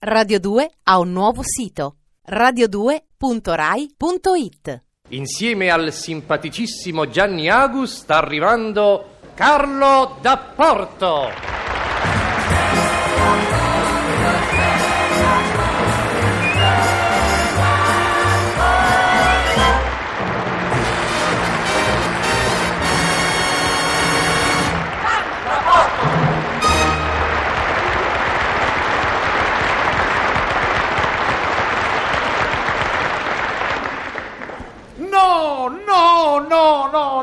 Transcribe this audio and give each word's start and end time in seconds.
Radio 0.00 0.38
2 0.38 0.70
ha 0.84 1.00
un 1.00 1.10
nuovo 1.10 1.42
sito 1.42 1.96
radio2.rai.it 2.24 4.82
Insieme 5.08 5.70
al 5.70 5.92
simpaticissimo 5.92 7.08
Gianni 7.08 7.48
Agus 7.48 8.02
sta 8.02 8.18
arrivando 8.18 9.16
Carlo 9.34 10.18
D'Apporto. 10.20 11.57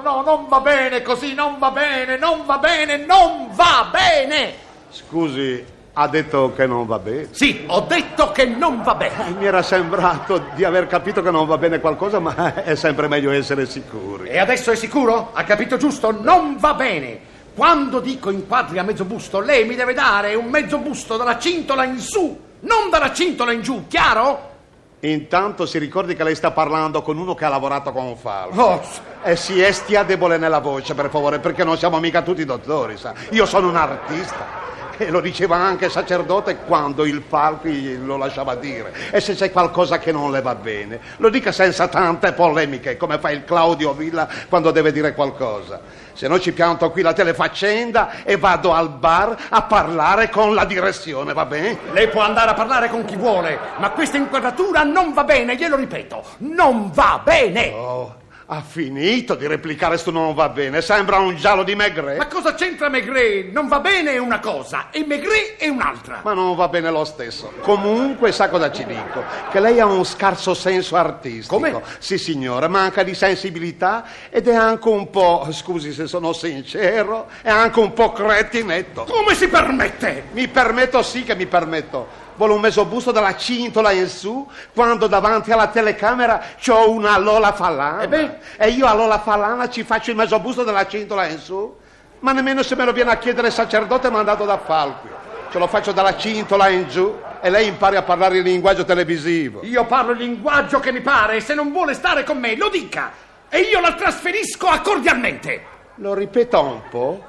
No, 0.06 0.12
no, 0.12 0.22
no, 0.22 0.22
non 0.24 0.48
va 0.48 0.60
bene 0.60 1.02
così, 1.02 1.34
non 1.34 1.58
va 1.58 1.72
bene, 1.72 2.18
non 2.18 2.46
va 2.46 2.60
bene, 2.60 2.98
non 2.98 3.50
va 3.54 3.90
bene! 3.92 4.54
Scusi, 4.92 5.66
ha 5.94 6.08
detto 6.08 6.54
che 6.54 6.68
non 6.68 6.86
va 6.86 7.00
bene? 7.00 7.30
Sì, 7.32 7.64
ho 7.68 7.82
detto 7.82 8.32
che 8.32 8.46
non 8.46 8.84
va 8.84 8.94
Eh, 8.94 9.10
bene. 9.10 9.30
Mi 9.40 9.46
era 9.46 9.64
sembrato 9.64 10.46
di 10.54 10.64
aver 10.64 10.86
capito 10.86 11.24
che 11.24 11.32
non 11.32 11.48
va 11.48 11.58
bene 11.58 11.80
qualcosa, 11.80 12.20
ma 12.20 12.54
è 12.64 12.76
sempre 12.76 13.08
meglio 13.08 13.32
essere 13.32 13.66
sicuri. 13.66 14.30
E 14.30 14.38
adesso 14.38 14.72
è 14.72 14.76
sicuro? 14.76 15.32
Ha 15.34 15.44
capito 15.44 15.78
giusto? 15.78 16.12
Non 16.12 16.58
va 16.60 16.76
bene! 16.76 17.34
Quando 17.56 18.00
dico 18.00 18.30
inquadri 18.30 18.78
a 18.78 18.84
mezzo 18.84 19.06
busto, 19.06 19.40
lei 19.40 19.66
mi 19.66 19.76
deve 19.76 19.94
dare 19.94 20.36
un 20.36 20.48
mezzo 20.48 20.78
busto 20.78 21.18
dalla 21.18 21.40
cintola 21.40 21.84
in 21.86 22.00
su, 22.00 22.40
non 22.60 22.90
dalla 22.92 23.12
cintola 23.12 23.54
in 23.54 23.62
giù, 23.62 23.88
chiaro? 23.88 24.54
Intanto 25.02 25.66
si 25.66 25.78
ricordi 25.78 26.16
che 26.16 26.24
lei 26.24 26.36
sta 26.36 26.52
parlando 26.52 27.02
con 27.02 27.18
uno 27.18 27.36
che 27.36 27.46
ha 27.46 27.50
lavorato 27.50 27.92
con 27.92 28.16
Falco. 28.18 28.62
Oh, 28.62 28.82
E 29.24 29.36
si 29.36 29.62
è 29.62 29.72
stia 29.72 30.04
debole 30.04 30.38
nella 30.38 30.60
voce, 30.60 30.96
per 30.96 31.10
favore, 31.10 31.40
perché 31.40 31.64
non 31.64 31.78
siamo 31.78 32.00
mica 32.00 32.22
tutti 32.22 32.46
dottori, 32.46 32.98
sa. 32.98 33.14
Io 33.32 33.46
sono 33.46 33.68
un 33.70 33.76
artista. 33.76 34.64
E 34.98 35.10
lo 35.10 35.20
diceva 35.20 35.58
anche 35.58 35.86
il 35.86 35.92
sacerdote 35.92 36.58
quando 36.66 37.06
il 37.06 37.24
Falco 37.28 37.68
lo 37.68 38.18
lasciava 38.18 38.56
dire. 38.56 38.94
E 39.12 39.20
se 39.20 39.34
c'è 39.36 39.52
qualcosa 39.52 40.00
che 40.00 40.12
non 40.12 40.32
le 40.32 40.42
va 40.42 40.56
bene, 40.56 41.00
lo 41.18 41.30
dica 41.30 41.52
senza 41.52 41.88
tante 41.88 42.34
polemiche, 42.34 42.98
come 42.98 43.20
fa 43.20 43.32
il 43.32 43.44
Claudio 43.44 43.94
Villa 43.94 44.28
quando 44.50 44.72
deve 44.72 44.92
dire 44.92 45.14
qualcosa. 45.14 45.82
Se 46.14 46.28
no 46.28 46.40
ci 46.40 46.54
pianto 46.54 46.92
qui 46.92 47.02
la 47.02 47.12
telefaccenda 47.12 48.24
e 48.24 48.38
vado 48.38 48.72
al 48.72 48.90
bar 48.90 49.36
a 49.50 49.64
parlare 49.64 50.30
con 50.30 50.54
la 50.54 50.64
direzione, 50.64 51.34
va 51.34 51.46
bene? 51.46 51.78
lei 51.92 52.08
può 52.10 52.22
andare 52.22 52.52
a 52.52 52.54
parlare 52.54 52.90
con 52.90 53.06
chi 53.06 53.16
vuole, 53.16 53.58
ma 53.78 53.90
questa 53.92 54.18
inquadratura 54.18 54.84
non 54.84 55.14
va 55.14 55.24
bene, 55.24 55.56
glielo 55.56 55.76
ripeto, 55.76 56.24
non 56.38 56.92
va 56.94 57.22
bene! 57.24 57.72
Oh, 57.72 58.16
ha 58.48 58.62
finito 58.62 59.34
di 59.36 59.48
replicare 59.48 59.98
sto 59.98 60.12
non 60.12 60.34
va 60.36 60.50
bene, 60.50 60.82
sembra 60.82 61.18
un 61.18 61.36
giallo 61.36 61.64
di 61.64 61.74
Maigret. 61.74 62.18
Ma 62.18 62.28
cosa 62.28 62.54
c'entra 62.54 62.90
Maigret? 62.90 63.52
Non 63.52 63.68
va 63.68 63.80
bene 63.80 64.12
è 64.12 64.18
una 64.18 64.40
cosa 64.40 64.90
e 64.92 65.04
Maigret 65.06 65.58
è 65.58 65.68
un'altra. 65.68 66.20
Ma 66.24 66.34
non 66.34 66.56
va 66.56 66.68
bene 66.68 66.92
lo 66.92 67.06
stesso. 67.06 67.52
Comunque, 67.62 68.32
sa 68.32 68.50
cosa 68.50 68.72
ci 68.72 68.86
dico? 68.86 69.24
Che 69.52 69.60
lei 69.60 69.80
ha 69.80 69.86
un 69.86 70.06
scarso 70.06 70.54
senso 70.54 70.96
artistico. 70.96 71.56
Come? 71.56 71.82
Sì, 71.98 72.18
signore, 72.18 72.68
manca 72.68 73.02
di 73.02 73.16
sensibilità 73.16 74.06
ed 74.30 74.48
è 74.48 74.54
anche 74.54 74.90
un 74.90 75.10
po', 75.10 75.48
scusi 75.52 75.92
se 75.92 76.06
sono 76.06 76.32
sincero, 76.34 77.28
è 77.42 77.50
anche 77.50 77.80
un 77.80 77.94
po' 77.94 78.12
cretinetto. 78.12 79.06
Come 79.06 79.34
si 79.34 79.48
permette? 79.48 80.26
Mi 80.34 80.48
permetto, 80.48 81.02
sì 81.02 81.24
che 81.24 81.36
mi 81.36 81.48
permetto. 81.48 82.24
Vuole 82.36 82.54
un 82.54 82.60
mesobusto 82.60 83.12
dalla 83.12 83.38
cintola 83.38 83.92
in 83.92 84.10
su, 84.10 84.46
quando 84.74 85.08
davanti 85.08 85.52
alla 85.52 85.68
telecamera 85.68 86.42
c'ho 86.62 86.90
una 86.90 87.18
Lola 87.18 87.54
Fallana. 87.54 88.02
E 88.02 88.08
beh? 88.08 88.38
E 88.58 88.70
io 88.70 88.86
a 88.86 88.94
Lola 88.94 89.20
Fallana 89.20 89.70
ci 89.70 89.84
faccio 89.84 90.12
il 90.12 90.18
mesobusto 90.18 90.64
dalla 90.64 90.86
cintola 90.86 91.28
in 91.28 91.40
su? 91.40 91.78
Ma 92.20 92.34
nemmeno 92.34 92.62
se 92.64 92.76
me 92.76 92.84
lo 92.84 92.92
viene 92.92 93.12
a 93.12 93.18
chiedere 93.18 93.48
il 93.48 93.54
sacerdote 93.54 94.10
mandato 94.10 94.46
da 94.46 94.58
Falco. 94.58 95.08
Ce 95.50 95.58
lo 95.58 95.68
faccio 95.68 95.94
dalla 95.94 96.18
cintola 96.18 96.68
in 96.68 96.90
giù 96.90 97.18
e 97.40 97.50
lei 97.50 97.68
impari 97.68 97.96
a 97.96 98.02
parlare 98.02 98.38
il 98.38 98.44
linguaggio 98.44 98.84
televisivo. 98.84 99.62
Io 99.64 99.86
parlo 99.86 100.12
il 100.12 100.18
linguaggio 100.18 100.80
che 100.80 100.92
mi 100.92 101.02
pare 101.02 101.38
e 101.38 101.42
se 101.42 101.54
non 101.54 101.72
vuole 101.72 101.94
stare 101.94 102.24
con 102.24 102.38
me 102.38 102.58
lo 102.58 102.68
dica 102.68 103.12
e 103.48 103.60
io 103.62 103.80
la 103.80 103.94
trasferisco 103.94 104.68
a 104.68 104.82
cordialmente. 104.82 105.64
Lo 105.96 106.14
ripeta 106.14 106.60
un 106.60 106.82
po'? 106.90 107.24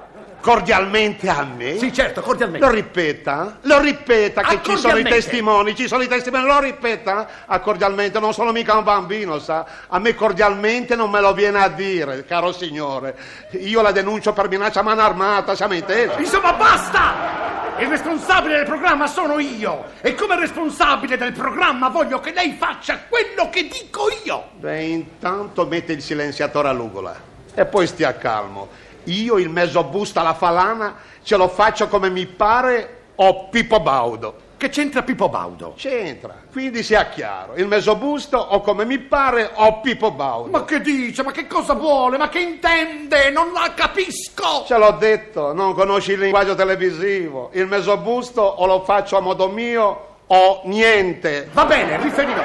Cordialmente 0.51 1.29
a 1.29 1.43
me? 1.43 1.77
Sì, 1.77 1.93
certo, 1.93 2.21
Lo 2.21 2.27
cordialmente. 2.27 2.71
ripeta? 2.71 3.59
Lo 3.62 3.81
ripeta 3.81 4.43
che 4.43 4.55
Ah, 4.55 4.62
ci 4.62 4.77
sono 4.77 4.97
i 4.97 5.03
testimoni, 5.03 5.75
ci 5.75 5.89
sono 5.89 6.05
i 6.05 6.07
testimoni, 6.07 6.45
lo 6.47 6.61
ripeta? 6.61 7.27
Ah, 7.47 7.59
cordialmente, 7.59 8.21
non 8.21 8.33
sono 8.33 8.53
mica 8.53 8.77
un 8.77 8.84
bambino, 8.84 9.41
sa? 9.41 9.67
A 9.89 9.99
me 9.99 10.15
cordialmente 10.15 10.95
non 10.95 11.11
me 11.11 11.21
lo 11.21 11.33
viene 11.33 11.59
a 11.61 11.67
dire, 11.69 12.25
caro 12.27 12.53
signore. 12.53 13.17
Io 13.59 13.83
la 13.83 13.91
denuncio 13.91 14.33
per 14.33 14.49
minaccia 14.49 14.79
a 14.79 14.83
mano 14.84 15.01
armata, 15.01 15.57
siamo 15.57 15.75
intesi? 15.75 16.21
Insomma, 16.21 16.53
basta! 16.53 17.75
Il 17.78 17.89
responsabile 17.89 18.59
del 18.59 18.67
programma 18.67 19.09
sono 19.09 19.41
io 19.41 19.87
e 20.01 20.15
come 20.15 20.39
responsabile 20.39 21.17
del 21.17 21.33
programma 21.33 21.89
voglio 21.89 22.21
che 22.21 22.31
lei 22.33 22.55
faccia 22.57 23.01
quello 23.09 23.51
che 23.51 23.63
dico 23.67 24.05
io. 24.25 24.51
Beh, 24.53 24.81
intanto 24.84 25.67
mette 25.67 25.93
il 25.93 26.03
silenziatore 26.03 26.69
all'ugola 26.69 27.34
e 27.53 27.65
poi 27.65 27.89
stia 27.89 28.15
calmo. 28.17 28.84
Io 29.06 29.39
il 29.39 29.49
mesobusto 29.49 30.21
alla 30.21 30.34
falana 30.34 30.97
ce 31.22 31.37
lo 31.37 31.49
faccio 31.49 31.89
come 31.89 32.11
mi 32.11 32.27
pare 32.27 32.97
o 33.17 33.49
Pippo 33.49 33.81
Baudo. 33.81 34.44
Che 34.56 34.71
c'entra 34.71 35.03
Pippo 35.03 35.28
Baudo? 35.28 35.75
C'entra, 35.77 36.34
quindi 36.50 36.83
sia 36.83 37.09
chiaro, 37.09 37.56
il 37.56 37.66
mesobusto 37.66 38.39
o 38.39 38.62
come 38.62 38.87
mi 38.87 38.99
pare 38.99 39.50
o 39.53 39.81
Pippo 39.81 40.12
Baudo. 40.12 40.49
Ma 40.49 40.65
che 40.65 40.81
dice? 40.81 41.22
Ma 41.22 41.31
che 41.31 41.47
cosa 41.47 41.75
vuole? 41.75 42.16
Ma 42.16 42.31
che 42.31 42.41
intende? 42.41 43.31
Non 43.31 43.53
la 43.53 43.75
capisco! 43.75 44.65
Ce 44.66 44.78
l'ho 44.78 44.93
detto, 44.93 45.53
non 45.53 45.75
conosci 45.75 46.12
il 46.12 46.21
linguaggio 46.21 46.55
televisivo. 46.55 47.50
Il 47.53 47.66
mesobusto 47.66 48.41
o 48.41 48.65
lo 48.65 48.83
faccio 48.83 49.19
a 49.19 49.21
modo 49.21 49.49
mio 49.49 50.16
o 50.29 50.63
niente. 50.65 51.49
Va 51.53 51.65
bene, 51.65 52.01
riferirò. 52.03 52.43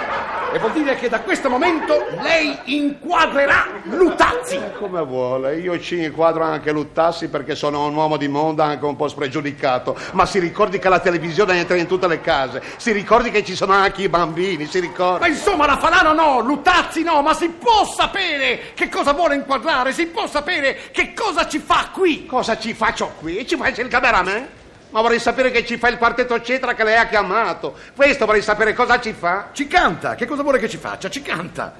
E 0.53 0.59
vuol 0.59 0.73
dire 0.73 0.95
che 0.95 1.07
da 1.07 1.21
questo 1.21 1.49
momento 1.49 2.07
lei 2.19 2.59
inquadrerà 2.65 3.67
Lutazzi. 3.83 4.59
Come 4.77 5.01
vuole, 5.01 5.57
io 5.59 5.79
ci 5.79 6.03
inquadro 6.03 6.43
anche 6.43 6.73
Luttassi 6.73 7.29
perché 7.29 7.55
sono 7.55 7.85
un 7.85 7.95
uomo 7.95 8.17
di 8.17 8.27
mondo 8.27 8.61
anche 8.61 8.83
un 8.83 8.97
po' 8.97 9.07
spregiudicato. 9.07 9.97
Ma 10.11 10.25
si 10.25 10.39
ricordi 10.39 10.77
che 10.77 10.89
la 10.89 10.99
televisione 10.99 11.57
entra 11.57 11.77
in 11.77 11.87
tutte 11.87 12.05
le 12.07 12.19
case. 12.19 12.61
Si 12.75 12.91
ricordi 12.91 13.31
che 13.31 13.45
ci 13.45 13.55
sono 13.55 13.71
anche 13.71 14.01
i 14.01 14.09
bambini, 14.09 14.65
si 14.65 14.79
Ma 14.81 14.85
ricordi. 14.85 15.29
insomma, 15.29 15.65
la 15.65 15.77
Falana 15.77 16.11
no, 16.11 16.41
Lutazzi 16.41 17.01
no, 17.01 17.21
ma 17.21 17.33
si 17.33 17.47
può 17.47 17.85
sapere 17.85 18.73
che 18.73 18.89
cosa 18.89 19.13
vuole 19.13 19.35
inquadrare, 19.35 19.93
si 19.93 20.07
può 20.07 20.27
sapere 20.27 20.89
che 20.91 21.13
cosa 21.13 21.47
ci 21.47 21.59
fa 21.59 21.91
qui. 21.93 22.25
Cosa 22.25 22.57
ci 22.57 22.73
faccio 22.73 23.13
qui? 23.19 23.47
Ci 23.47 23.55
fai 23.55 23.73
il 23.77 23.87
cameraman? 23.87 24.59
Ma 24.91 25.01
vorrei 25.01 25.19
sapere 25.19 25.51
che 25.51 25.65
ci 25.65 25.77
fa 25.77 25.87
il 25.87 25.97
quartetto 25.97 26.41
Cetra 26.41 26.73
che 26.73 26.83
lei 26.83 26.97
ha 26.97 27.07
chiamato. 27.07 27.75
Questo 27.95 28.25
vorrei 28.25 28.41
sapere 28.41 28.73
cosa 28.73 28.99
ci 28.99 29.13
fa. 29.13 29.49
Ci 29.51 29.67
canta, 29.67 30.15
che 30.15 30.25
cosa 30.25 30.43
vuole 30.43 30.59
che 30.59 30.69
ci 30.69 30.77
faccia? 30.77 31.09
Ci 31.09 31.21
canta. 31.21 31.73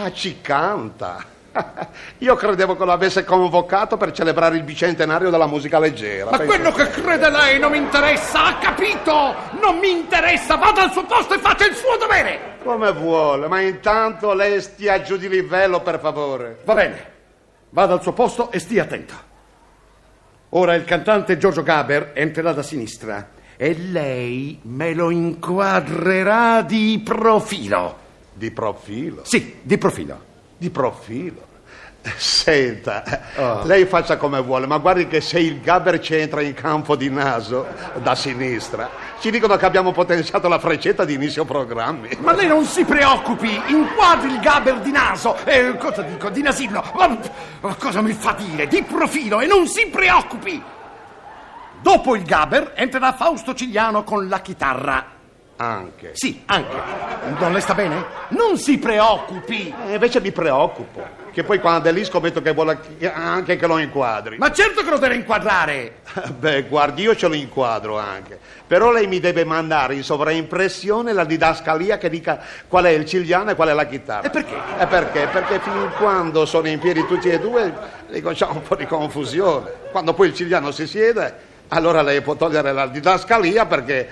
Ah, 0.00 0.12
ci 0.12 0.40
canta. 0.40 1.36
Io 2.18 2.34
credevo 2.36 2.76
che 2.76 2.84
lo 2.84 2.92
avesse 2.92 3.24
convocato 3.24 3.96
per 3.96 4.12
celebrare 4.12 4.56
il 4.56 4.62
bicentenario 4.62 5.30
della 5.30 5.46
musica 5.46 5.78
leggera. 5.78 6.30
Ma 6.30 6.36
Penso- 6.36 6.54
quello 6.54 6.72
che 6.72 6.88
crede 6.88 7.30
lei 7.30 7.58
non 7.58 7.70
mi 7.70 7.78
interessa, 7.78 8.44
ha 8.44 8.58
capito? 8.58 9.34
Non 9.60 9.78
mi 9.78 9.90
interessa, 9.90 10.56
vada 10.56 10.82
al 10.82 10.92
suo 10.92 11.04
posto 11.04 11.34
e 11.34 11.38
faccia 11.38 11.66
il 11.66 11.74
suo 11.74 11.96
dovere. 11.96 12.56
Come 12.62 12.92
vuole, 12.92 13.48
ma 13.48 13.60
intanto 13.60 14.34
lei 14.34 14.60
stia 14.60 15.00
giù 15.00 15.16
di 15.16 15.28
livello, 15.28 15.80
per 15.80 15.98
favore. 16.00 16.58
Va 16.64 16.74
bene, 16.74 17.12
vada 17.70 17.94
al 17.94 18.02
suo 18.02 18.12
posto 18.12 18.50
e 18.50 18.58
stia 18.58 18.82
attento. 18.82 19.26
Ora 20.50 20.74
il 20.74 20.84
cantante 20.84 21.36
Giorgio 21.36 21.62
Gaber 21.62 22.12
entrerà 22.14 22.52
da 22.52 22.62
sinistra 22.62 23.30
e 23.56 23.74
lei 23.74 24.58
me 24.62 24.94
lo 24.94 25.10
inquadrerà 25.10 26.62
di 26.62 27.00
profilo. 27.04 28.06
Di 28.32 28.50
profilo. 28.50 29.24
Sì, 29.24 29.56
di 29.60 29.76
profilo. 29.76 30.18
Di 30.56 30.70
profilo. 30.70 31.47
Senta, 32.16 33.02
Oh. 33.36 33.64
lei 33.64 33.84
faccia 33.84 34.16
come 34.16 34.40
vuole, 34.40 34.66
ma 34.66 34.78
guardi 34.78 35.06
che 35.08 35.20
se 35.20 35.40
il 35.40 35.60
Gaber 35.60 35.98
ci 36.00 36.14
entra 36.14 36.40
in 36.40 36.54
campo 36.54 36.96
di 36.96 37.10
naso 37.10 37.66
da 38.02 38.14
sinistra, 38.14 38.88
ci 39.20 39.30
dicono 39.30 39.56
che 39.56 39.64
abbiamo 39.66 39.92
potenziato 39.92 40.48
la 40.48 40.58
freccetta 40.58 41.04
di 41.04 41.14
inizio 41.14 41.44
programmi. 41.44 42.16
Ma 42.20 42.32
lei 42.32 42.46
non 42.46 42.64
si 42.64 42.84
preoccupi, 42.84 43.60
inquadri 43.66 44.30
il 44.32 44.40
Gaber 44.40 44.78
di 44.80 44.90
naso, 44.90 45.36
eh, 45.44 45.76
cosa 45.76 46.02
dico, 46.02 46.30
di 46.30 46.40
nasillo, 46.42 46.82
ma, 46.94 47.18
ma 47.60 47.74
cosa 47.74 48.00
mi 48.00 48.12
fa 48.12 48.32
dire, 48.32 48.66
di 48.66 48.82
profilo 48.82 49.40
e 49.40 49.46
non 49.46 49.66
si 49.66 49.86
preoccupi. 49.88 50.62
Dopo 51.80 52.16
il 52.16 52.22
Gaber 52.22 52.72
entrerà 52.74 53.12
Fausto 53.12 53.54
Cigliano 53.54 54.02
con 54.02 54.28
la 54.28 54.40
chitarra. 54.40 55.16
Anche. 55.60 56.10
Sì, 56.12 56.42
anche. 56.46 56.76
Non 57.38 57.52
le 57.52 57.60
sta 57.60 57.74
bene? 57.74 58.04
Non 58.28 58.56
si 58.56 58.78
preoccupi. 58.78 59.74
E 59.88 59.94
invece 59.94 60.20
mi 60.20 60.30
preoccupo. 60.30 61.26
Che 61.32 61.42
poi 61.42 61.58
quando 61.58 61.88
è 61.88 61.92
lì 61.92 62.04
scommetto 62.04 62.40
che 62.40 62.52
vuole 62.52 62.78
anche 63.12 63.56
che 63.56 63.66
lo 63.66 63.78
inquadri. 63.78 64.38
Ma 64.38 64.52
certo 64.52 64.84
che 64.84 64.90
lo 64.90 64.98
deve 64.98 65.16
inquadrare. 65.16 65.96
Beh, 66.38 66.62
guardi, 66.62 67.02
io 67.02 67.16
ce 67.16 67.26
lo 67.26 67.34
inquadro 67.34 67.98
anche. 67.98 68.38
Però 68.68 68.92
lei 68.92 69.08
mi 69.08 69.18
deve 69.18 69.44
mandare 69.44 69.94
in 69.94 70.04
sovraimpressione 70.04 71.12
la 71.12 71.24
didascalia 71.24 71.98
che 71.98 72.08
dica 72.08 72.40
qual 72.68 72.84
è 72.84 72.90
il 72.90 73.04
cigliano 73.04 73.50
e 73.50 73.54
qual 73.56 73.68
è 73.68 73.72
la 73.72 73.86
chitarra. 73.86 74.28
E 74.28 74.30
perché? 74.30 74.56
E 74.78 74.86
perché? 74.86 75.26
Perché 75.26 75.58
fin 75.58 75.90
quando 75.98 76.46
sono 76.46 76.68
in 76.68 76.78
piedi 76.78 77.04
tutti 77.04 77.30
e 77.30 77.40
due, 77.40 77.72
c'è 78.10 78.46
un 78.46 78.62
po' 78.62 78.76
di 78.76 78.86
confusione. 78.86 79.72
Quando 79.90 80.14
poi 80.14 80.28
il 80.28 80.34
cigliano 80.34 80.70
si 80.70 80.86
siede, 80.86 81.34
allora 81.68 82.02
lei 82.02 82.20
può 82.20 82.36
togliere 82.36 82.72
la 82.72 82.86
didascalia 82.86 83.66
perché 83.66 83.96
eh, 84.00 84.08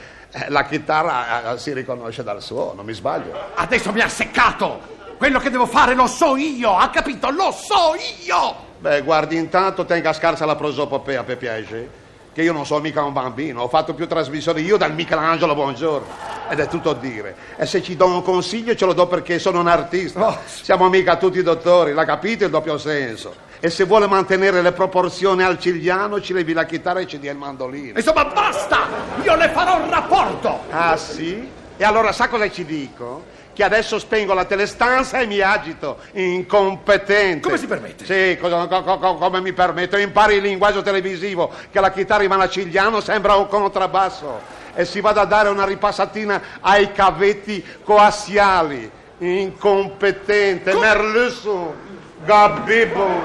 la 0.48 0.64
chitarra 0.64 1.52
eh, 1.52 1.58
si 1.58 1.72
riconosce 1.72 2.22
dal 2.22 2.42
suono, 2.42 2.82
mi 2.82 2.92
sbaglio? 2.92 3.32
Adesso 3.54 3.92
mi 3.92 4.00
ha 4.00 4.08
seccato. 4.08 4.94
Quello 5.16 5.38
che 5.38 5.50
devo 5.50 5.66
fare 5.66 5.94
lo 5.94 6.06
so 6.06 6.36
io, 6.36 6.76
ha 6.76 6.90
capito? 6.90 7.30
Lo 7.30 7.50
so 7.50 7.94
io. 8.24 8.64
Beh, 8.78 9.02
guardi, 9.02 9.36
intanto 9.36 9.86
tenga 9.86 10.12
scarsa 10.12 10.44
la 10.44 10.56
prosopopea, 10.56 11.24
per 11.24 11.38
piacere. 11.38 12.04
Che 12.36 12.42
io 12.42 12.52
non 12.52 12.66
sono 12.66 12.82
mica 12.82 13.02
un 13.02 13.14
bambino, 13.14 13.62
ho 13.62 13.68
fatto 13.68 13.94
più 13.94 14.06
trasmissioni 14.06 14.60
io 14.60 14.76
dal 14.76 14.92
Michelangelo 14.92 15.54
Buongiorno. 15.54 16.06
Ed 16.50 16.60
è 16.60 16.68
tutto 16.68 16.90
a 16.90 16.94
dire. 16.94 17.34
E 17.56 17.64
se 17.64 17.82
ci 17.82 17.96
do 17.96 18.08
un 18.08 18.22
consiglio 18.22 18.74
ce 18.74 18.84
lo 18.84 18.92
do 18.92 19.06
perché 19.06 19.38
sono 19.38 19.60
un 19.60 19.68
artista. 19.68 20.26
Oh. 20.26 20.38
Siamo 20.44 20.90
mica 20.90 21.16
tutti 21.16 21.42
dottori, 21.42 21.94
l'ha 21.94 22.04
capito 22.04 22.44
il 22.44 22.50
doppio 22.50 22.76
senso. 22.76 23.34
E 23.58 23.70
se 23.70 23.84
vuole 23.84 24.06
mantenere 24.06 24.60
le 24.60 24.72
proporzioni 24.72 25.44
al 25.44 25.58
cigliano, 25.58 26.20
ci 26.20 26.34
levi 26.34 26.52
la 26.52 26.66
chitarra 26.66 27.00
e 27.00 27.06
ci 27.06 27.18
dia 27.18 27.32
il 27.32 27.38
mandolino. 27.38 27.96
Insomma, 27.96 28.26
basta. 28.26 28.80
Io 29.22 29.34
le 29.34 29.48
farò 29.48 29.80
un 29.82 29.88
rapporto. 29.88 30.60
Ah 30.68 30.98
sì? 30.98 31.48
E 31.78 31.84
allora 31.84 32.12
sa 32.12 32.28
cosa 32.28 32.50
ci 32.50 32.66
dico? 32.66 33.24
Che 33.56 33.64
adesso 33.64 33.98
spengo 33.98 34.34
la 34.34 34.44
telestanza 34.44 35.18
e 35.18 35.24
mi 35.24 35.40
agito, 35.40 35.96
incompetente. 36.12 37.40
Come 37.40 37.56
si 37.56 37.66
permette? 37.66 38.04
Sì, 38.04 38.38
co- 38.38 38.66
co- 38.68 38.98
co- 38.98 39.14
come 39.14 39.40
mi 39.40 39.54
permetto? 39.54 39.96
Impari 39.96 40.34
il 40.34 40.42
linguaggio 40.42 40.82
televisivo, 40.82 41.50
che 41.72 41.80
la 41.80 41.90
chitarra 41.90 42.22
in 42.22 42.28
mano 42.28 42.42
a 42.42 42.50
Cigliano 42.50 43.00
sembra 43.00 43.34
un 43.36 43.48
contrabbasso. 43.48 44.40
E 44.74 44.84
si 44.84 45.00
vada 45.00 45.22
a 45.22 45.24
dare 45.24 45.48
una 45.48 45.64
ripassatina 45.64 46.42
ai 46.60 46.92
cavetti 46.92 47.64
coassiali. 47.82 48.90
Incompetente, 49.20 50.74
merlusso, 50.74 51.74
gabibbo. 52.26 53.24